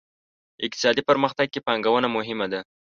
اقتصادي 0.65 1.01
پرمختګ 1.09 1.47
کې 1.53 1.59
پانګونه 1.67 2.07
مهمه 2.17 2.47
ده. 2.51 2.59